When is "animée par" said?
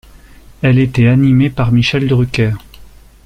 1.09-1.71